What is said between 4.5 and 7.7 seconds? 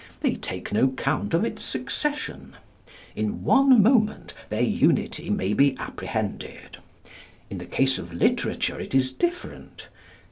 unity may be apprehended. In the